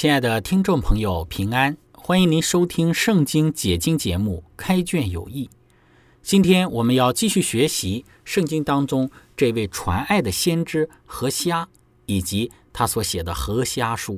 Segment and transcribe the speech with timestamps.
[0.00, 1.76] 亲爱的听众朋友，平安！
[1.92, 5.44] 欢迎您收听《圣经解经》节目《开卷有益》。
[6.22, 11.68] 今天我们要继续学习圣经当中这位传爱的先知何西阿，
[12.06, 14.14] 以及他所写的《何西阿书》。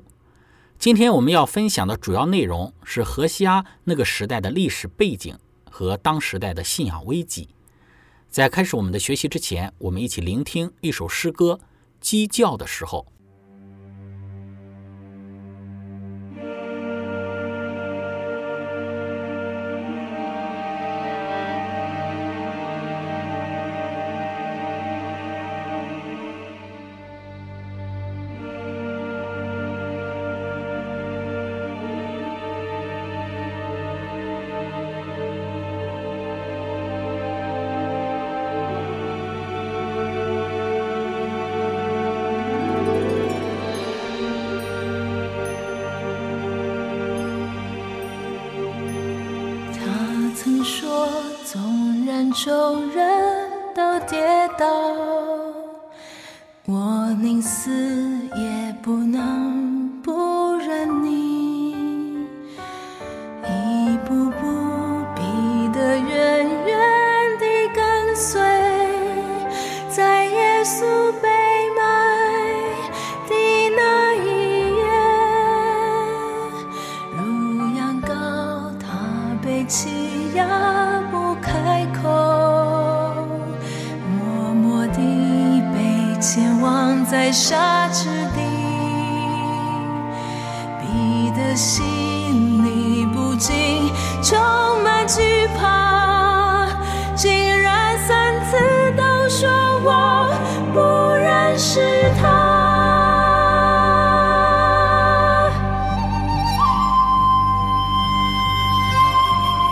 [0.78, 5.36] 今天我们要分享的主要内容是何西阿那个时代的历史背景
[5.69, 7.48] 和当时代的信仰危机。
[8.30, 11.58] 在开始我们的学习之前，我们一起聆听一首诗歌
[12.00, 13.05] 《鸡叫的时候》。
[87.12, 88.40] 在沙之地，
[90.80, 93.92] 逼得心里不禁
[94.23, 94.40] 充
[94.83, 96.67] 满惧怕，
[97.14, 98.56] 竟然三次
[98.96, 99.50] 都说
[99.84, 100.34] 我
[100.73, 102.30] 不认识他。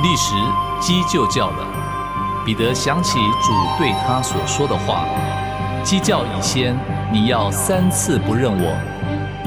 [0.02, 0.34] 历史
[0.78, 1.66] 鸡就叫了，
[2.44, 5.06] 彼得想起主对他所说的话。
[5.82, 6.78] 鸡叫已先，
[7.12, 8.72] 你要三次不认我，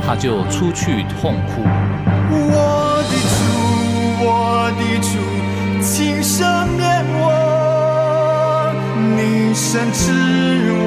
[0.06, 1.64] 他就出去痛哭。
[2.30, 3.42] 我的主，
[4.20, 5.08] 我的主，
[5.82, 6.44] 请赦
[6.76, 7.24] 免我，
[9.16, 10.02] 你深知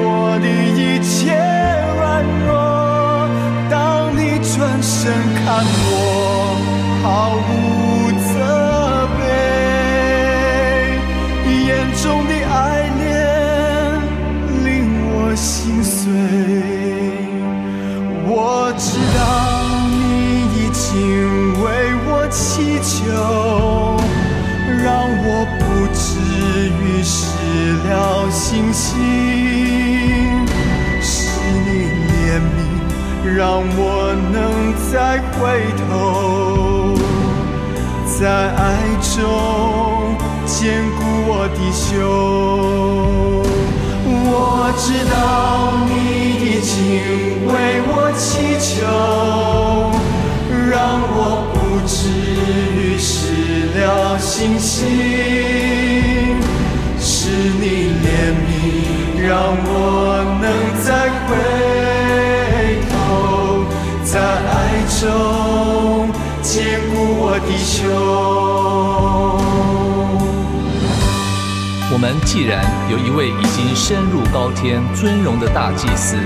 [0.03, 1.33] 我的一切
[1.97, 3.27] 软弱。
[3.71, 5.11] 当你转身
[5.43, 5.91] 看我，
[7.01, 7.49] 毫无
[33.37, 36.97] 让我能再回头，
[38.19, 38.25] 在
[38.55, 38.57] 爱
[39.13, 39.15] 中
[40.47, 41.85] 坚固我的胸。
[44.09, 45.15] 我知道
[45.85, 45.91] 你
[46.33, 46.73] 已经
[47.45, 47.53] 为
[47.85, 48.73] 我祈求，
[50.71, 50.75] 让
[51.13, 51.55] 我不
[51.85, 51.93] 至
[52.75, 54.73] 于失了信心。
[56.99, 57.29] 是
[57.59, 58.49] 你怜悯，
[59.21, 59.29] 让
[59.63, 60.43] 我能
[60.81, 60.87] 再
[61.27, 61.29] 回
[64.99, 65.05] 手
[66.41, 67.85] 坚固我的胸。
[71.93, 76.17] 我们既然有一位已经升入高天尊荣的大祭司，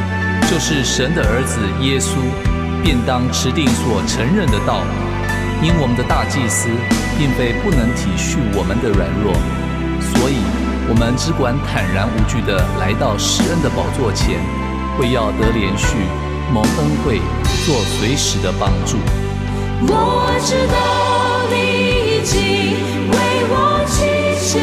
[0.50, 2.15] 就是神的儿子耶稣，
[2.81, 4.79] 便当持定所承认的道。
[5.62, 6.69] 因我们的大祭司
[7.19, 9.35] 并非不能体恤我们的软弱，
[10.00, 10.39] 所以
[10.88, 14.39] 我们只管坦然无惧地来到施恩的宝座前，
[14.97, 16.07] 为要得连续
[16.53, 17.19] 蒙恩惠，
[17.66, 18.98] 做随时的帮助。
[19.84, 19.94] 我
[20.44, 21.56] 知道你
[22.18, 22.38] 已经
[23.12, 23.16] 为
[23.50, 23.56] 我
[23.88, 23.96] 祈
[24.50, 24.60] 求，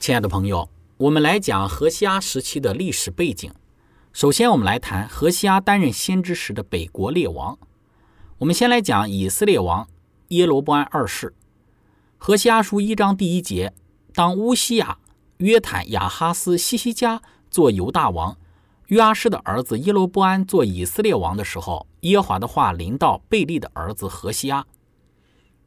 [0.00, 0.66] 亲爱的朋友，
[0.96, 3.52] 我们来讲何西阿时期的历史背景。
[4.14, 7.58] 首先，我们来谈何西阿担任先知时的北国列王。
[8.38, 9.86] 我们先来讲以色列王
[10.28, 11.34] 耶罗波安二世。
[12.16, 13.74] 何西阿书一章第一节：
[14.14, 14.96] 当乌西亚、
[15.36, 17.20] 约坦、亚哈斯、西西家
[17.50, 18.38] 做犹大王，
[18.86, 24.64] 约阿施的儿子耶罗波安做以色列王的时候，耶华的话临到贝利的儿子何西阿。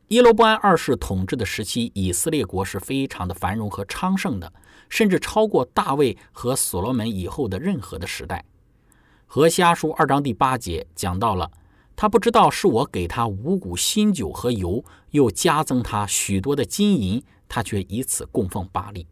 [0.09, 4.51] 耶罗波安二世统治的时期，以色列国是非常的繁荣和昌盛的，
[4.89, 8.43] 甚至超过大卫和所罗门以后的任何的时代。
[9.25, 11.49] 和西阿书二章第八节讲到了，
[11.95, 19.07] 他不知道是我给他五谷新酒和油，又加增他许多的金银，他却以此供奉巴利。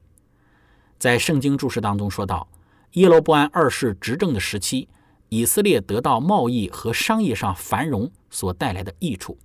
[1.00, 2.48] 在圣经注释当中说到，
[2.92, 4.88] 耶罗波安二世执政的时期，
[5.30, 9.40] 以色列得到贸易和商业上繁荣所带来的益处。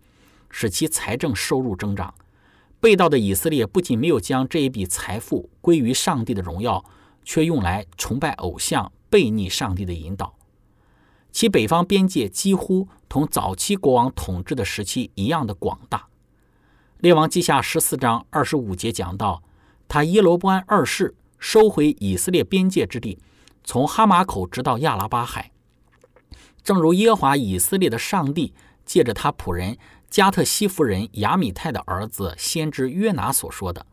[0.59, 2.15] 使其财政收入增长。
[2.81, 6.83] 被盗的以色列不仅没有将这一笔财富归于上帝的荣耀，
[7.23, 10.35] 却用来崇拜偶像、背逆上帝的引导。
[11.31, 16.09] 其北方边界几乎同早期国王统治的时期一样的广大。
[17.01, 19.43] 列王记下十四章二十五节讲到，
[19.87, 23.19] 他耶罗波安二世收回以色列边界之地，
[23.63, 25.53] 从哈马口直到亚拉巴海。
[26.63, 28.55] 正如耶华以色列的上帝
[28.87, 29.77] 借着他仆人。
[30.09, 33.87] 加特西夫人亚米泰的儿子先知约拿所说的：“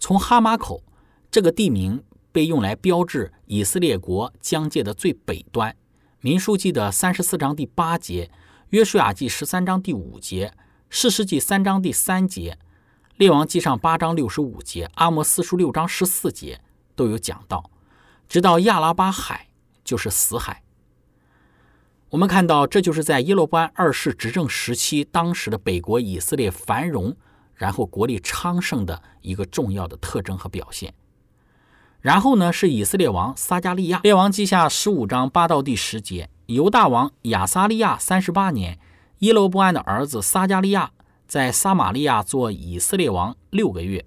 [0.00, 0.82] 从哈马口
[1.30, 2.02] 这个地名
[2.32, 5.76] 被用来标志以色列国疆界的最北端。”
[6.20, 8.30] 民书记的三十四章第八节，
[8.70, 10.52] 约书亚记十三章第五节，
[10.90, 12.58] 士师记三章第三节，
[13.16, 16.60] 列王记上八章六十五节，阿摩斯书六章十四节
[16.96, 17.70] 都有讲到。
[18.28, 19.48] 直到亚拉巴海，
[19.84, 20.64] 就是死海。
[22.16, 27.14] 我们看到，这就是在耶罗波安二世执政时期，当时的北国以色列繁荣，
[27.54, 30.94] 然后国力昌盛的一个重要的特征和表现。
[32.00, 38.78] 然后呢，是以色列王撒加利亚，列王记下十五章八到第十节，犹大王亚撒利亚三十八年，
[39.18, 40.92] 耶罗波安的儿子撒加利亚
[41.26, 44.06] 在撒玛利亚做以色列王六个月，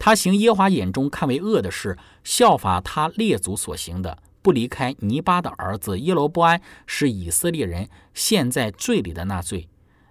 [0.00, 4.18] 他行耶华眼中看为恶的事，效法他列祖所行的。
[4.46, 9.68] 不离开尼巴的儿子耶罗波安是以色列人陷在罪里的那罪。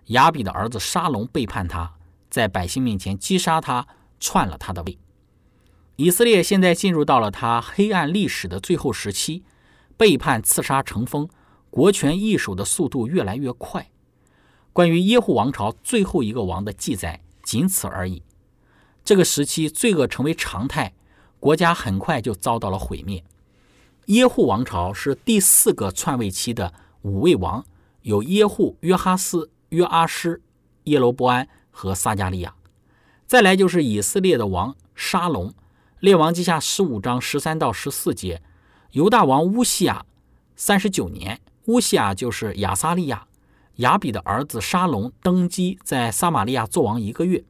[0.08, 1.94] 亚比的儿子沙龙背叛他，
[2.30, 3.88] 在百姓面前击杀他，
[4.20, 5.00] 篡了他的位。
[5.96, 9.46] 以色列现在进入到了他黑暗历史的最后时期，
[9.96, 11.30] 背叛、刺杀成风，
[11.70, 13.90] 国权易手的速度越来越快。
[14.74, 18.22] 关于耶户王朝最后一个王的记载仅此而已。
[19.06, 20.94] 这个时期罪恶成为常态，
[21.40, 23.24] 国家很快就遭到了毁灭。
[24.06, 26.72] 耶户王朝是第四个篡位期的
[27.02, 27.66] 五位王，
[28.04, 30.44] 有耶户、约哈斯、约阿施、
[30.84, 32.54] 耶罗波安和撒加利亚。
[33.26, 35.52] 再来就是以色列的王沙龙，
[36.00, 38.44] 列王记下十五章十三到十四节。
[38.92, 40.06] 犹大王乌西亚
[40.56, 43.26] 三十九年，乌西亚就是亚撒利亚，
[43.78, 47.44] 亚比的儿子沙龙登基，在撒玛利亚做王一个月。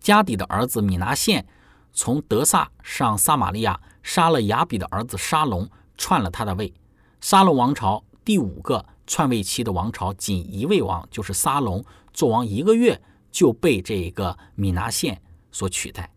[0.00, 1.46] 加底的儿子米拿现
[1.92, 3.80] 从德萨上撒玛利亚。
[4.02, 6.72] 杀了亚比的儿子沙龙，篡了他的位。
[7.20, 15.20] 沙龙王朝第五个篡位期的王朝，仅一位王，就是沙龙，做王一个月就被这一个米拿现
[15.52, 16.12] 所取代。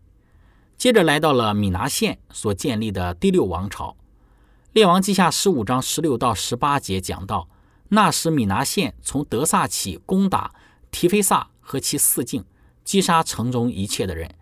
[0.76, 3.96] 接着来到了米拿现所建立的第六王朝。
[4.72, 7.48] 列王记下十五章十六到十八节讲到，
[7.88, 10.52] 那时米拿现从德萨起攻打
[10.90, 12.44] 提菲萨和其四境，
[12.82, 14.34] 击杀城中一切的人，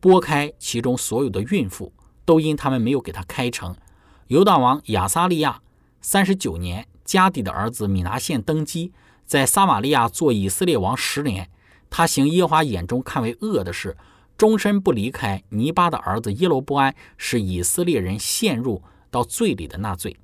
[0.00, 1.92] 拨开其中所有的孕妇。
[2.28, 3.74] 都因他们没有给他开城。
[4.26, 5.62] 犹大王亚撒利亚
[6.02, 8.92] 三十九年，加底的儿子米拿现登基，
[9.24, 11.48] 在撒玛利亚做以色列王十年。
[11.88, 13.96] 他行耶华眼中看为恶的事，
[14.36, 20.14] 终身不离开尼巴的儿子耶罗波安，使以色列人陷入到罪里的那罪。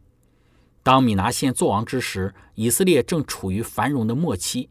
[0.82, 4.68] 当米拿现作王之时，以色列正处于繁荣的末期。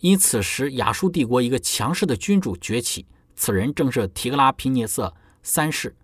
[0.00, 5.14] 因此时亚述帝国一个强势的君主崛起，此人正是提格拉皮涅瑟
[5.44, 5.94] 三世，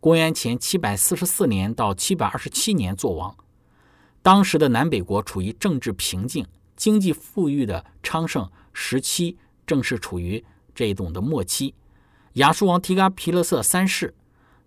[0.00, 3.36] 公元前744年到727年作王。
[4.22, 10.42] 当时的南北国处于政治平静、经济富裕的昌盛时期，正是处于
[10.74, 11.74] 这种的末期。
[12.34, 14.14] 亚述王提嘎皮勒瑟三世，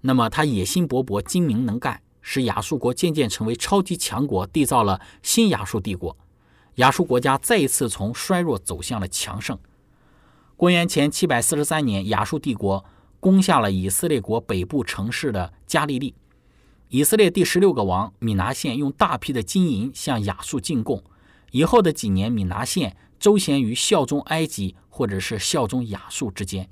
[0.02, 6.16] 那么他野心勃勃、精明能干，使亚述国渐渐成为超级强国，缔造了新亚述帝国。
[6.76, 9.58] 亚述国家再一次从衰弱走向了强盛。
[10.56, 12.86] 公元前743年，亚述帝国
[13.24, 16.14] 攻下了以色列国北部城市的加利利。
[16.90, 21.02] 以色列第十六个王米拿县用大批的金银向亚述进贡。
[21.52, 26.70] 以后的几年，米拿县周旋于效忠埃及或者是效忠亚述之间。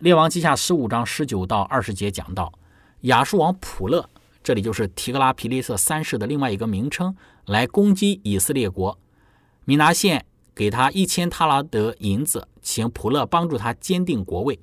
[0.00, 2.52] 列王记下十五章十九到二十节讲到，
[3.02, 4.10] 亚述王普勒，
[4.42, 7.14] 这里就是提格拉皮利瑟三世的另外一个名称。
[7.44, 8.98] 来攻击以色列国，
[9.64, 10.26] 米拿县
[10.56, 14.58] 给他一千塔拉德银子，请普勒帮助他坚定国位。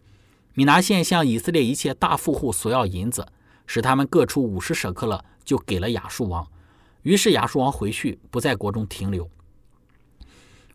[0.54, 3.28] 米拿县向以色列一切大富户索要银子，
[3.66, 6.48] 使他们各出五十舍克勒，就给了亚述王。
[7.02, 9.30] 于是亚述王回去，不在国中停留。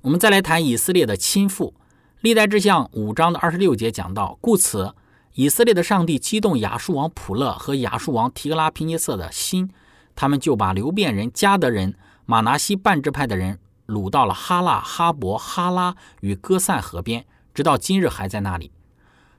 [0.03, 1.75] 我们再来谈以色列的亲父，
[2.21, 4.95] 历代志向五章的二十六节讲到，故此
[5.35, 9.71] 以色列的上帝激动亚述王普勒和亚述王提格拉皮涅瑟的心。
[10.17, 11.95] 他们就把流变人、加德人、
[12.27, 18.73] 马拿西半支派的人掳到了哈拉、哈伯、哈拉与哥散河边，直到今日还在那里。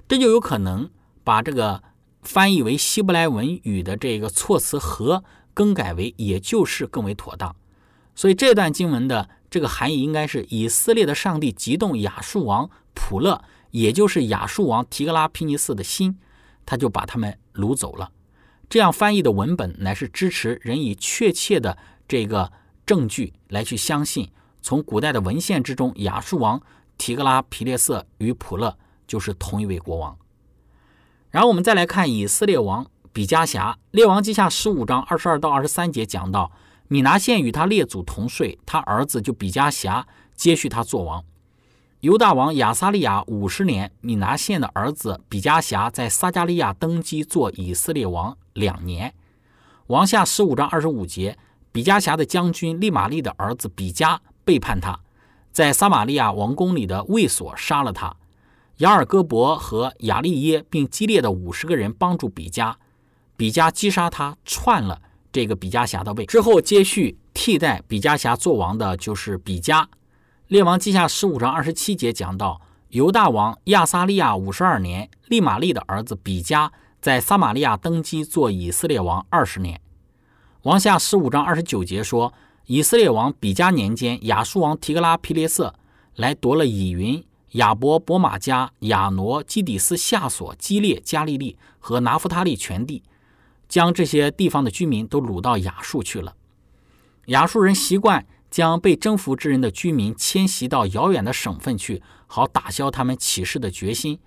[0.10, 0.90] 这就有可能
[1.24, 1.84] 把这个
[2.24, 5.24] 翻译为希伯来文语的这个措辞“和”
[5.54, 7.56] 更改为“也就是”更为妥当。
[8.16, 16.18] 所以这段经文的这个含义应该是：以色列的上帝激动亚述王普勒，也就是亚述王提格拉皮尼斯的心，
[16.66, 18.12] 他就把他们掳走了。
[18.68, 22.52] 这样翻译的文本乃是支持人以确切的这个
[22.84, 24.32] 证据来去相信，
[24.64, 26.60] 从古代的文献之中，亚述王
[26.98, 28.76] 提格拉皮列瑟与普勒
[29.10, 30.16] 就是同一位国王。
[31.32, 36.52] 然后我们再来看以色列王比加辖，列王记下十五章二十二到二十三节讲到，
[36.88, 41.24] 米拿县与他列祖同睡，他儿子就比加辖接续他做王。
[42.02, 49.14] 犹大王亚撒利亚五十年，米拿县的儿子比加辖在撒加利亚登基做以色列王两年。
[49.88, 51.38] 王下十五章二十五节，
[51.72, 55.00] 比加辖的将军利玛利的儿子比加背叛他，
[55.52, 58.16] 在撒玛利亚王宫里的卫所杀了他。
[58.80, 62.78] 雅尔戈伯和亚利耶并激烈的五十个人帮助比加，
[63.36, 65.02] 比加击杀他，篡了
[65.34, 66.26] 这个比加辖的位。
[66.26, 69.90] 之后接续替代比加辖做王的就是比加。
[70.48, 76.72] 列王记下十五章二十七节讲到，犹大王亚撒利亚五十二年，利玛利的儿子比加
[77.02, 79.82] 在撒玛利亚登基做以色列王二十年。
[80.62, 82.34] 王下十五章二十九节说，
[82.68, 85.76] 以色列王比加年间，亚述王提格拉皮列瑟
[86.16, 87.22] 来夺了以云、
[87.52, 93.04] 亚伯、伯马加、亚挪、基底斯、夏索、基列、加利利和拿夫他利全地，
[93.68, 96.36] 将这些地方的居民都掳到亚述去了。
[97.28, 98.26] 亚述人习惯。
[98.52, 104.18] 将被征服之人的居民迁徙到遥远的省份去，好打消他们起事的决心。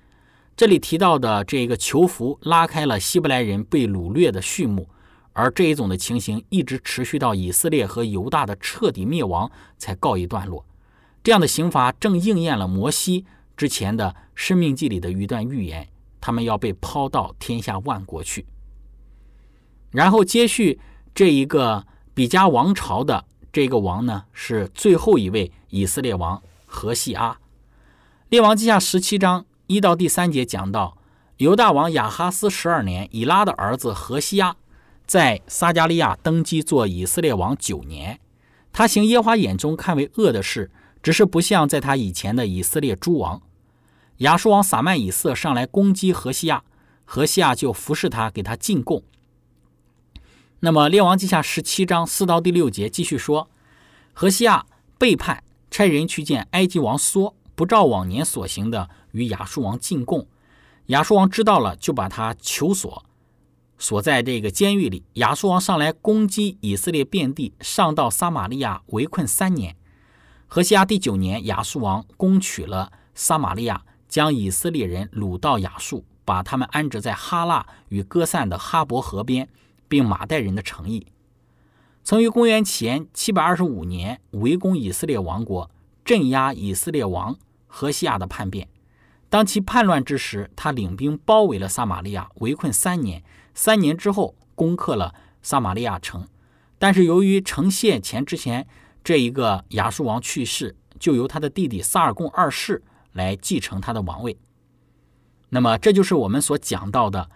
[0.55, 4.89] 这里提到的这个囚服拉开了希伯来人被掳掠的序幕，
[5.33, 10.65] 而这一种的情形一直持续到以色列和犹大的彻底灭亡才告一段落。
[11.23, 13.25] 这样的刑罚正应验了摩西
[13.57, 15.89] 之前的生命记里的一段预言：
[16.21, 18.47] 他们要被抛到天下万国去。
[19.91, 20.81] 然后接续
[21.15, 23.25] 这一个比加王朝的。
[23.53, 27.39] 这个王呢是最后一位以色列王何西阿。
[28.31, 30.97] 列王记下十七章一到第三节讲到，
[31.37, 34.57] 犹大王亚哈斯十二年，以拉的儿子何西阿
[35.07, 38.19] 在撒加利亚登基做以色列王九年。
[38.73, 40.71] 他行耶华眼中看为恶的事，
[41.03, 43.43] 只是不像在他以前的以色列诸王。
[44.19, 46.63] 亚述王撒曼以色上来攻击何西亚，
[47.05, 49.03] 何西亚就服侍他，给他进贡。
[50.61, 53.51] 那么，《列王记下》十七章四到第六节继续说，
[54.13, 54.65] 何西亚
[54.97, 55.43] 背叛，
[55.73, 60.29] 差人去见埃及王梭，不照往年所行的与亚述王进贡。
[60.87, 63.05] 亚述王知道了，就把他囚锁，
[63.77, 65.03] 锁在这个监狱里。
[65.15, 69.75] 亚述王上来攻击以色列遍地，上到撒玛利亚围困三年。
[70.55, 79.49] 何西亚第九年，亚述王攻取了撒玛利亚，将以色列人掳到亚述，把他们安置在哈腊与哥散的哈伯河边。
[79.89, 81.07] 并马代人的诚意，
[82.05, 85.71] 曾于公元前七百二十五年围攻以色列王国，
[86.05, 88.69] 镇压以色列王何西亚的叛变。
[89.31, 93.25] 当其叛乱之时，他领兵包围了撒玛利亚，围困三年。
[93.55, 96.29] 三年之后，攻克了撒玛利亚城。
[96.79, 98.67] 但是由于城陷前之前
[99.05, 102.83] 这一个亚述王去世，就由他的弟弟萨尔贡二世
[103.13, 104.37] 来继承他的王位。
[105.49, 107.29] 那么，这就是我们所讲到的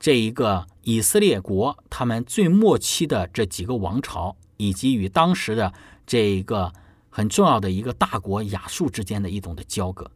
[0.00, 5.72] 这一个以色列国他们最末期的这几个王朝，以及与当时的
[6.06, 6.72] 这一个
[7.08, 10.10] 很重要的一个大国亚述之间的一种的交割。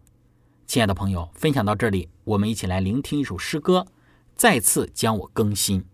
[0.67, 3.87] 亲爱的朋友，分享到这里，我们一起来聆听一首诗歌，
[4.35, 5.85] 再次将我更新。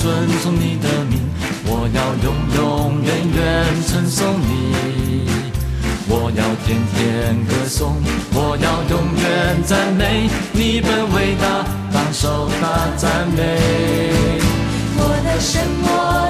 [0.00, 1.20] 遵从你的名，
[1.66, 2.26] 我要永
[2.56, 3.38] 永远远
[3.86, 5.26] 称颂你，
[6.08, 7.96] 我要天天歌颂，
[8.32, 13.40] 我要永远赞美你本伟大，当受大赞美。
[14.96, 16.23] 我的神，我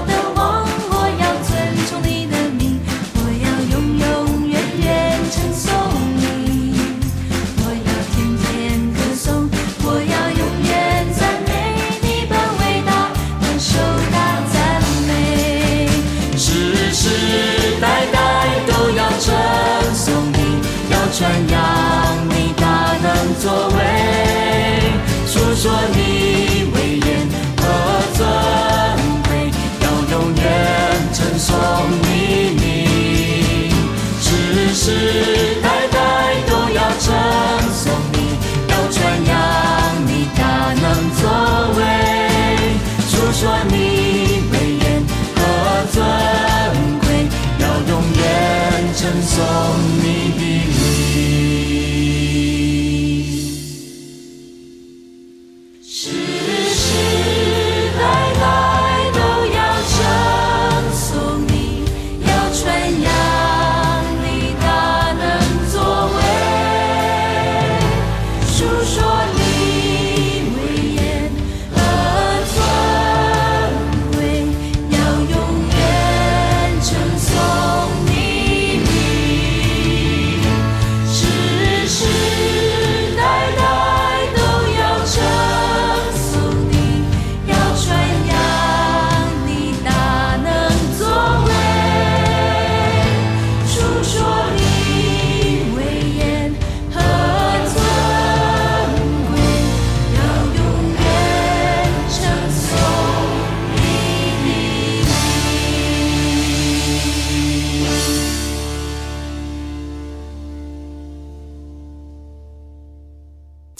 [25.64, 25.93] 述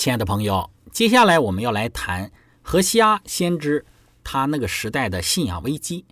[0.05, 3.87] 亲爱的朋友，接下来我们要来谈何西阿先知
[4.23, 6.05] 他那个时代的信仰危机。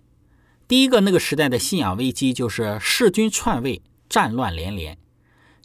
[0.67, 4.97] 第一个那个时代的信仰危机就是弑君篡位、战乱连连。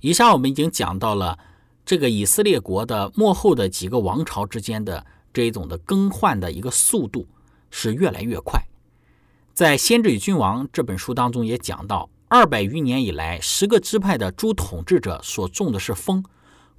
[0.03, 1.39] 以上我们已经讲到了
[1.87, 7.27] 这个以色列国的幕后的几个王朝之间的这一种的更换的一个速度
[7.71, 8.63] 是越来越快。
[9.55, 16.23] 在《先知与君王》这本书当中也讲到，二百余年以来，十个支派的诸统治者所种的是风，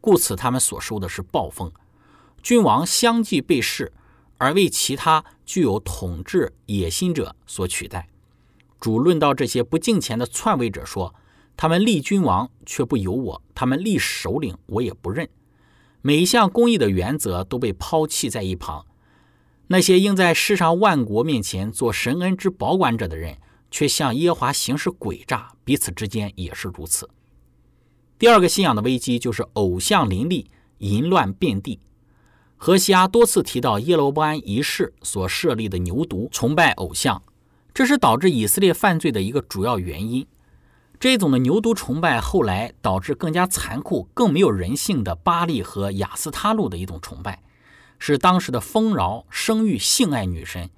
[0.02, 1.72] 故此他们所收的是暴风。
[2.42, 3.92] 君王相继被弑，
[4.38, 8.08] 而为其他具有统治野心者所取代。
[8.80, 11.14] 主论到这些不敬虔的篡位者说
[11.58, 15.28] ：“他们立君王却不由我，他们立首领我也不认。
[16.02, 18.86] 每一项公义的原则都被抛弃在一旁。
[19.68, 23.38] 那些应在世上万国面前做神恩之保管者的人，
[23.70, 27.10] 却向耶华行事诡诈，彼此之间也是如此。
[28.20, 31.80] 第二个信仰的危机就是偶像林立，淫乱遍地。
[32.58, 37.24] 何西阿多次提到耶罗波安一世所设立的牛犊崇拜偶像，
[37.74, 40.28] 这是导致以色列犯罪的一个主要原因。
[41.00, 47.42] 这种的牛犊崇拜后来导致更加残酷、更没有人性的巴利和雅斯他路的一种崇拜，
[48.00, 50.70] 是当时的丰饶、生育、性爱女神。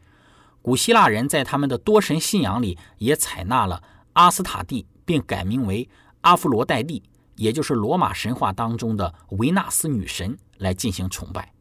[0.62, 3.82] 古希腊人在他们的多神信仰里也采纳了
[4.14, 5.90] 阿斯塔蒂，并改名为
[6.22, 7.02] 阿弗罗代蒂，
[7.42, 11.52] 也就是罗马神话当中的维纳斯女神来进行崇拜。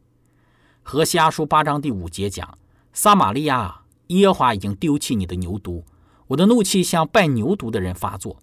[0.83, 2.55] 何西阿书八章第五节讲
[2.93, 5.81] ：“撒玛利亚，耶和华已经丢弃你的牛犊，
[6.27, 8.37] 我的怒气向拜牛犊的人发作。”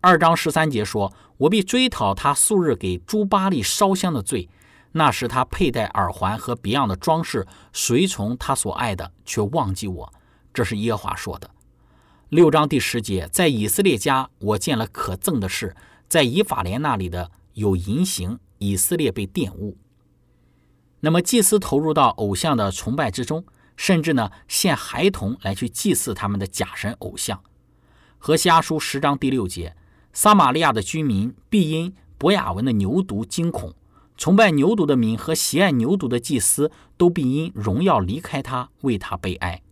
[0.00, 4.48] 二章十三节说：“我必追讨他素日给朱巴利烧香的罪，
[4.92, 10.12] 那时他佩戴耳环和别样的装饰，随从他所爱的，却忘记我。”
[10.54, 11.50] 这是耶和华说的。
[12.28, 15.74] 六章第十节，在以色列家，我见了可憎的事，
[16.08, 19.76] 在以法莲那里的有淫行，以色列被玷污。
[21.00, 23.44] 那么，祭司投入到偶像的崇拜之中，
[23.76, 27.40] 甚至呢，献孩童来去祭祀他们的假神偶像。
[28.18, 29.76] 和西阿书十章第六节，
[30.12, 33.74] 撒玛利亚的居民必因博雅文的牛犊惊恐，
[34.16, 39.62] 崇拜牛犊的民和喜爱牛犊的祭司都必因荣耀离开他，为他悲哀。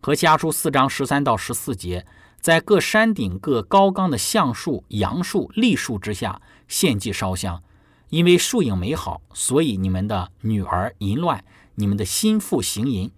[0.00, 2.06] 和西阿书四章十三到十四节，
[2.40, 7.62] 在各山顶、各高冈的橡树、杨树、栗树之下献祭烧香。
[8.08, 11.44] 因为树影美好，所以你们的女儿淫乱，
[11.74, 13.10] 你们的心腹行淫；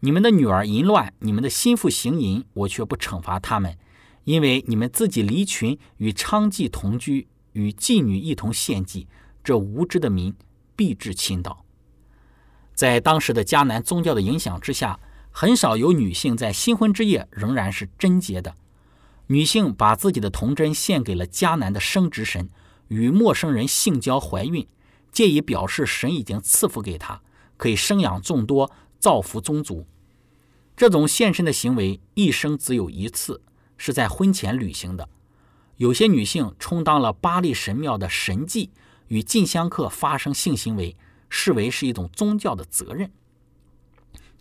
[0.00, 3.76] 你们的女儿淫乱，你们的心腹行淫，我却不惩罚他们，
[4.24, 9.06] 因为你们自己离群，与娼妓同居，与妓女一同献祭，
[9.44, 10.34] 这无知的民
[10.74, 11.66] 必致倾倒。
[12.74, 14.98] 在当时的迦南宗教的影响之下，
[15.30, 18.54] 很少有女性在新婚之夜仍然是贞洁的。
[19.28, 22.48] 女性把自己的童贞献给了迦南的生殖神。
[22.88, 24.66] 与陌生人性交怀孕，
[25.12, 27.20] 借以表示神已经赐福给她，
[27.56, 29.86] 可以生养众多，造福宗族。
[30.76, 33.42] 这种献身的行为一生只有一次，
[33.76, 35.08] 是在婚前履行的。
[35.76, 38.70] 有些女性充当了巴利神庙的神妓，
[39.06, 40.96] 与进香客发生性行为，
[41.28, 43.12] 视为是一种宗教的责任。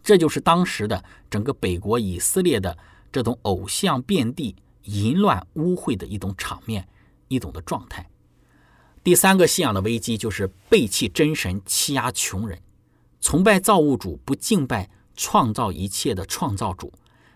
[0.10, 2.76] 这就是当时的整个北国以色列的
[3.12, 6.88] 这种偶像遍地、淫乱污秽的一种场面，
[7.28, 8.10] 一种的状态。
[9.04, 12.60] 第三个信仰的危机就是背弃真神，欺压穷人，
[13.22, 16.92] 崇拜造物主，不敬拜创造一切的创造主，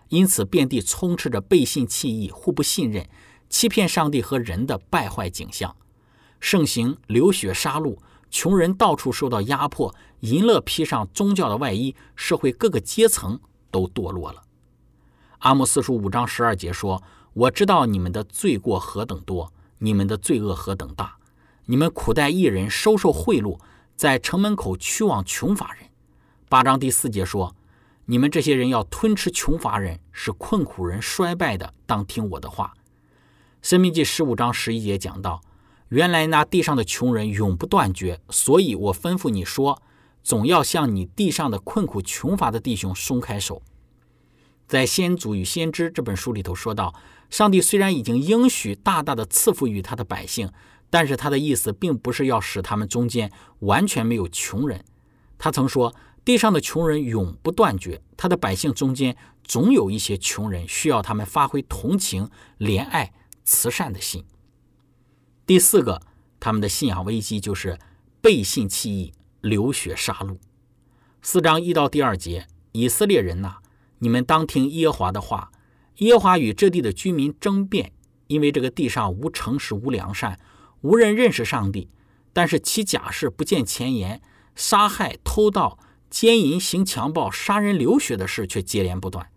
[0.08, 3.08] 因此遍地充斥着背信弃义、互不信任、
[3.48, 5.76] 欺骗上帝和人的败坏景象，
[6.40, 7.96] 盛行流血杀戮，
[8.34, 13.38] 穷人到处受到压迫，淫乐披上宗教的外衣，社会各个阶层
[13.70, 14.42] 都堕落了。
[15.38, 17.00] 阿莫斯书五章十二节说
[17.32, 21.16] ：“我知道你们的罪过何等多，你们的罪恶何等大。”
[21.66, 23.56] 你们苦待艺人，收受贿赂，
[23.94, 25.88] 在城门口驱往穷乏人。
[26.48, 27.54] 八章第四节说
[28.06, 32.74] ：“你们这些人要吞吃穷乏人，使困苦人衰败的，当听我的话。”
[33.62, 35.40] 生命记十五章十一节讲到
[35.88, 39.82] ：“原来那地上的穷人永不断绝，所以我吩咐你说，
[40.22, 43.62] 总要向你地上的困苦穷乏的弟兄松开手。”
[44.66, 46.94] 在《先祖与先知》这本书里头说到，
[47.28, 50.50] 上帝虽然已经应许大大的赐福于他的百姓。
[50.90, 54.84] 但是他的意思并不是要使他们中间完全没有穷人。
[55.36, 55.92] 他曾说
[56.24, 64.24] ：“地上的穷人永不断绝，他的百姓中间总有一些穷人，需要他们发挥同情、怜爱、慈善的心。”
[65.46, 66.00] 第四个，
[66.40, 67.78] 他们的信仰危机就是
[68.22, 70.38] 背信弃义、流血杀戮。
[71.20, 73.56] 四章一到第二节，以色列人呐，
[73.98, 75.50] 你们当听耶华的话。
[75.98, 77.92] 耶华与这地的居民争辩，
[78.28, 80.40] 因为这个地上无诚实、无良善。
[80.80, 81.90] 无人认识上帝，
[82.32, 84.22] 但是其假释不见前言，
[84.54, 85.78] 杀害、偷盗、
[86.08, 89.28] 奸淫、行强暴、杀人流血的事却接连不断。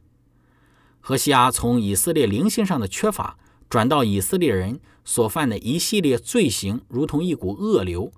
[1.02, 3.38] 何西阿从以色列灵性上的缺乏，
[3.70, 8.12] 转到以色列人所犯的一系列罪行，如同一股恶流。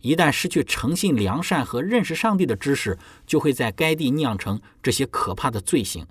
[0.00, 6.06] 一旦失去诚信、良善和认识上帝的知识，就会在该地酿成这些可怕的罪行。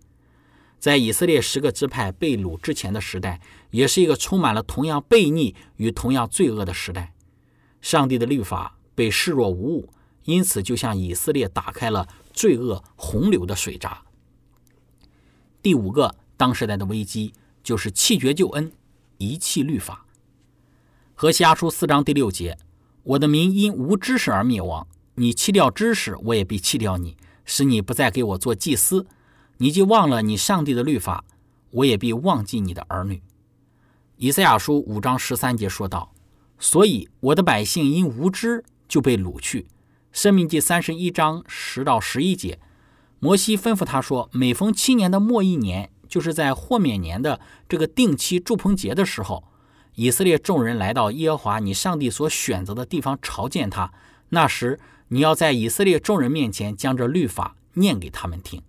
[0.80, 7.14] 在以色列十个支派被掳之前的时代，也是一个充满了同样悖逆与同样罪恶的时代。
[7.82, 9.90] 上帝的律法被视若无物，
[10.24, 14.04] 因此就向以色列打开了罪恶洪流的水闸。
[15.62, 18.72] 第五个当时代的危机就是弃绝救恩，
[19.22, 20.08] 遗弃律法。
[21.14, 22.58] 何西阿书四章第六节：
[23.04, 24.88] 我的民因无知识而灭亡。
[25.16, 29.06] 你弃掉知识，我也必弃掉你，使你不再给我做祭司。
[29.58, 31.24] 你既忘了你上帝的律法，
[31.70, 33.22] 我也必忘记你的儿女。
[34.16, 36.12] 以赛亚书五章十三节说道
[36.58, 39.68] ：“所以我的百姓因无知就被掳去。”
[40.12, 42.60] 生命记三十一章十到十一节，
[43.20, 49.46] 摩西吩咐他说：“每逢七年的末一年，就是在豁免年的这个定期祝棚节的时候，
[49.96, 53.94] 以色列众人来到耶和华你上帝所选择的地方朝见他。
[54.28, 58.62] 那时，你要在以色列众人面前将这律法念给他们听。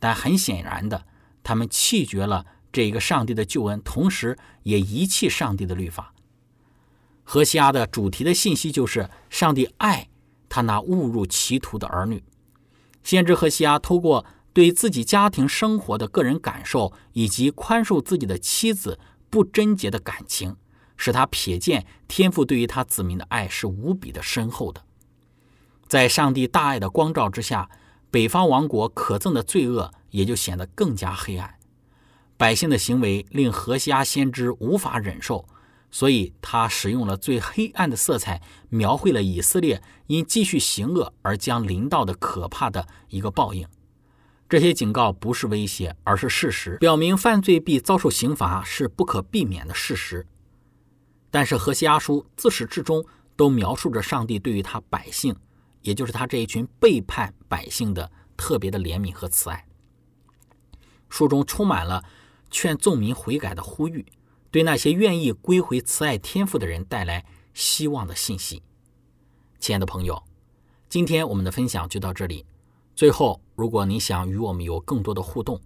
[0.00, 1.04] 但很显然的，
[1.44, 6.12] 他们弃绝了这一个上帝的救恩，同时也遗弃上帝的律法。
[7.22, 10.08] 何西阿的主题的信息就是上帝爱
[10.48, 12.24] 他那误入歧途的儿女。
[13.04, 18.98] 先知何西阿透过对自己家庭生活的个人感受，以及宽恕自己的妻子
[19.30, 20.56] 不贞洁的感情，
[20.96, 24.82] 使他瞥见天父对于他子民的爱是无比的深厚的。
[25.88, 27.70] 在上帝大爱的光照之下，
[28.10, 31.54] 北方王国可憎的罪恶也就显得更加黑暗。
[32.36, 35.46] 百姓的行为令何西阿先知无法忍受，
[35.90, 43.66] 所以他使用了最黑暗的色彩，描绘了以色列因继续行恶而将临到的可怕的一个报应。
[44.52, 50.26] 这些警告不是威胁，而是事实，表明犯罪必遭受刑罚是不可避免的事实。
[51.30, 53.02] 但是何西阿书自始至终
[53.34, 55.34] 都描述着上帝对于他百姓。
[55.80, 59.66] 也就是他这一群背叛百姓的特别的怜悯和慈爱。
[61.08, 62.04] 书中充满了
[62.50, 64.04] 劝众民悔改的呼吁，
[64.50, 68.62] 对那些愿意归回慈爱天赋的人带来希望的信息。
[69.58, 70.22] 亲爱的朋友，
[70.90, 72.44] 今天我们的分享就到这里。
[72.94, 75.60] 最后，如果您想与我们有更多的互动，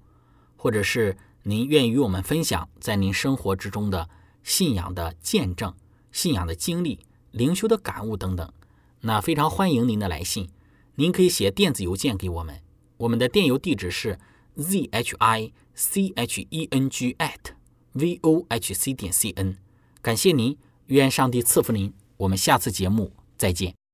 [0.54, 4.10] 或者是您愿意与我们分享在您生活之中的
[4.42, 5.72] 信仰的见证、
[6.12, 8.52] 信仰的经历、灵修的感悟等等。
[9.00, 10.50] 那非常欢迎您的来信，
[10.96, 12.60] 您可以写电子邮件给我们，
[12.98, 14.18] 我们的电邮地址是
[14.56, 17.54] z h i c h e n g at
[17.94, 19.56] v o h c 点 c n。
[20.02, 23.85] 感谢您，愿上帝赐福您，我们下次节目再见。